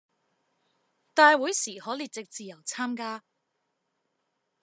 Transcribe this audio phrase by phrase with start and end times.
[1.13, 3.23] 大會時可列席自由參加